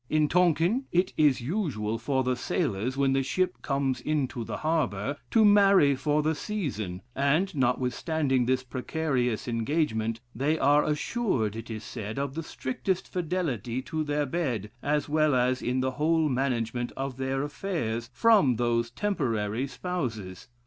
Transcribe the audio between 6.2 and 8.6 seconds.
the season; and, notwithstanding